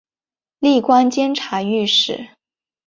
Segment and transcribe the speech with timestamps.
[0.57, 2.29] 历官监察御史。